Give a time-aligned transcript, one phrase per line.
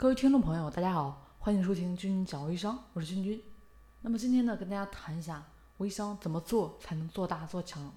[0.00, 3.38] 各位听众朋友，大家好，欢迎收听君君讲微商，我是君君。
[4.00, 5.44] 那么今天呢，跟大家谈一下
[5.76, 7.92] 微商怎么做才能做大做强。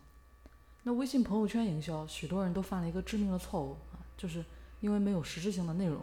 [0.82, 4.44] 那微信朋友圈营销，许多人都犯了一个致命的错误啊，就是
[4.82, 6.02] 因为没有实质性的内容，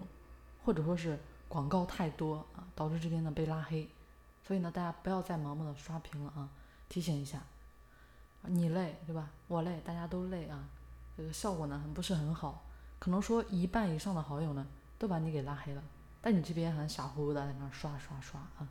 [0.64, 3.86] 或者说是广告太多啊，导致这边呢被拉黑。
[4.42, 6.48] 所以呢，大家不要再盲目的刷屏了啊，
[6.88, 7.42] 提醒一下，
[8.44, 9.28] 你累对吧？
[9.48, 10.66] 我累，大家都累啊，
[11.14, 12.64] 这个效果呢不是很好，
[12.98, 14.66] 可能说一半以上的好友呢。
[15.00, 15.82] 都把你给拉黑了，
[16.20, 18.68] 但你这边还傻乎乎的在那刷刷刷啊！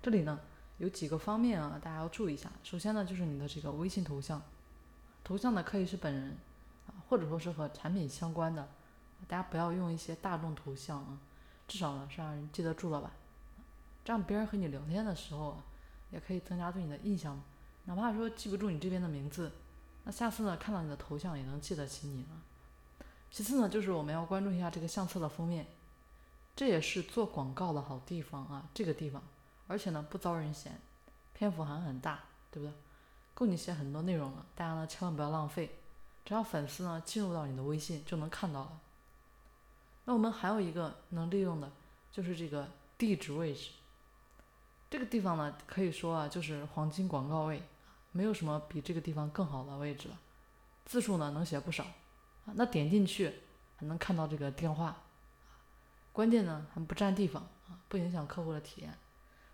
[0.00, 0.38] 这里呢
[0.78, 2.48] 有几个方面啊，大家要注意一下。
[2.62, 4.40] 首先呢就是你的这个微信头像，
[5.24, 6.36] 头像呢可以是本人
[6.86, 8.68] 啊，或者说是和产品相关的，
[9.26, 11.18] 大家不要用一些大众头像啊，
[11.66, 13.10] 至少呢是让人记得住了吧。
[14.04, 15.64] 这样别人和你聊天的时候啊，
[16.12, 17.42] 也可以增加对你的印象，
[17.86, 19.50] 哪怕说记不住你这边的名字，
[20.04, 22.28] 那下次呢看到你的头像也能记得起你了。
[23.30, 25.66] 其次呢，就是我们要关注一下这个相册的封面，
[26.54, 28.68] 这也是做广告的好地方啊。
[28.72, 29.22] 这个地方，
[29.66, 30.80] 而且呢不遭人嫌，
[31.34, 32.20] 篇幅还很大，
[32.50, 32.72] 对不对？
[33.34, 34.46] 够你写很多内容了。
[34.54, 35.78] 大家呢千万不要浪费，
[36.24, 38.80] 只要粉丝呢进入到你的微信就能看到了。
[40.06, 41.70] 那我们还有一个能利用的，
[42.10, 43.72] 就是这个地址位置。
[44.88, 47.60] 这个地方呢可以说啊就是黄金广告位，
[48.12, 50.18] 没有什么比这个地方更好的位置了，
[50.86, 51.84] 字数呢能写不少。
[52.54, 53.32] 那点进去
[53.76, 54.96] 还能看到这个电话，
[56.12, 58.94] 关键呢还不占地方啊，不影响客户的体验。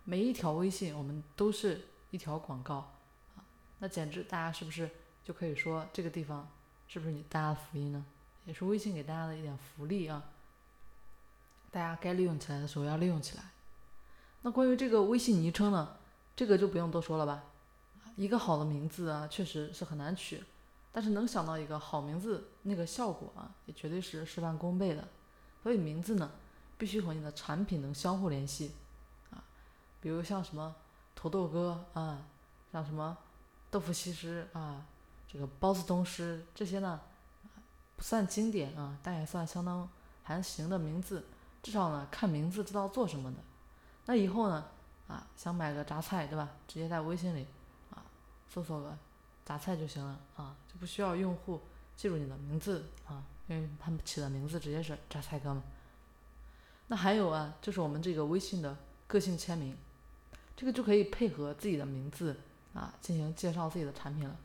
[0.03, 2.91] 每一条微信我们都是一条广告
[3.35, 3.43] 啊，
[3.79, 4.89] 那简直大家是不是
[5.23, 6.47] 就可以说这个地方
[6.87, 8.05] 是不是你大家的福音呢？
[8.45, 10.23] 也是微信给大家的一点福利啊，
[11.71, 13.43] 大家该利用起来的时候要利用起来。
[14.41, 15.97] 那关于这个微信昵称呢，
[16.35, 17.43] 这个就不用多说了吧，
[18.17, 20.43] 一个好的名字啊，确实是很难取。
[20.93, 25.05] 但是能想到一个好名字，那个效果啊，也绝对是事半功倍的。
[25.63, 26.29] 所以名字呢，
[26.77, 28.73] 必须和你的产品能相互联系
[29.31, 29.43] 啊。
[29.99, 30.75] 比如像什么
[31.15, 32.21] 土豆哥啊，
[32.71, 33.17] 像什么
[33.71, 34.85] 豆腐西施啊，
[35.27, 37.01] 这个包子东施这些呢，
[37.95, 39.89] 不算经典啊，但也算相当
[40.21, 41.25] 还行的名字。
[41.63, 43.37] 至少呢，看名字知道做什么的。
[44.05, 44.65] 那以后呢，
[45.07, 46.49] 啊，想买个榨菜对吧？
[46.67, 47.47] 直接在微信里
[47.89, 48.05] 啊，
[48.47, 48.95] 搜索个。
[49.45, 51.61] 杂菜就行了啊，就不需要用户
[51.95, 55.61] 记住你的名字啊，因为他们起的名字直接是榨菜哥嘛。
[56.87, 58.77] 那还有啊，就是我们这个微信的
[59.07, 59.75] 个性签名，
[60.55, 62.37] 这个就可以配合自己的名字
[62.73, 64.35] 啊进行介绍自己的产品了，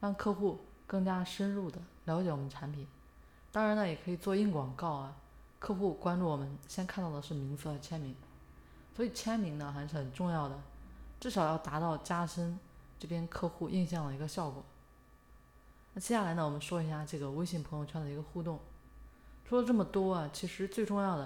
[0.00, 2.86] 让客户更加深入的了解我们产品。
[3.52, 5.16] 当然呢，也可以做硬广告啊，
[5.58, 8.14] 客户关注我们先看到的是名字和签名，
[8.94, 10.58] 所以签名呢还是很重要的，
[11.20, 12.58] 至少要达到加深。
[12.98, 14.64] 这边客户印象的一个效果。
[15.94, 18.60] 那接下来呢，我们说一下这个微信朋友圈的一个互动。
[19.48, 21.24] 说了这么多啊，其实最重要的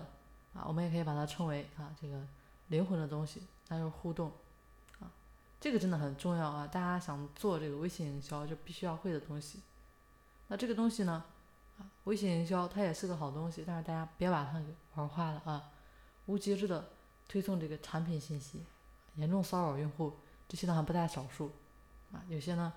[0.55, 2.23] 啊，我们也可以把它称为啊这个
[2.69, 4.31] 灵魂的东西，那就是互动
[5.01, 5.11] 啊。
[5.61, 9.61] 这个真的很重要啊，大家想做这个微信营销就必须要会的东西。
[10.49, 11.25] 那这个东西呢，
[11.79, 15.71] 啊，微信营销它也是个好东西，但是大家别把它给玩坏了啊，
[16.27, 16.91] 无节制的
[17.27, 18.65] 推送这个产品信息，
[19.17, 20.15] 严重骚扰用户。
[20.51, 21.53] 这些呢还不在少数，
[22.13, 22.73] 啊，有些呢，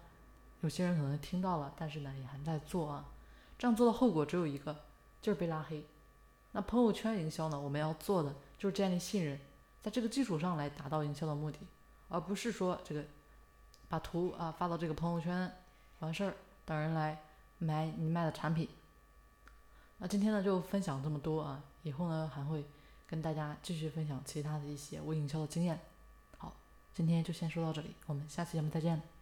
[0.61, 3.09] 有些人可能听到了，但是呢也还在做啊，
[3.57, 4.85] 这样做的后果只有一个，
[5.23, 5.83] 就是被拉黑。
[6.51, 9.39] 那朋友圈营销呢，我们要做的就是建立信任，
[9.81, 11.57] 在这个基础上来达到营销的目的，
[12.09, 13.03] 而不是说这个
[13.89, 15.51] 把图啊发到这个朋友圈
[15.97, 16.35] 完事儿，
[16.65, 17.19] 等人来
[17.57, 18.69] 买你卖的产品。
[19.97, 22.63] 那今天呢就分享这么多啊，以后呢还会
[23.07, 25.79] 跟大家继续分享其他的一些微营销的经验。
[26.93, 29.12] 今天就先说到这里，我们下期节目再见。